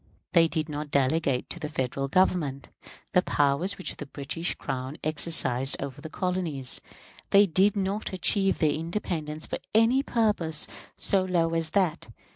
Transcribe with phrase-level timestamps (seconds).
[0.33, 2.69] They did not delegate to the Federal Government
[3.13, 6.81] the powers which the British Crown exercised over the colonies;
[7.29, 12.07] they did not achieve their independence for any purpose so low as that.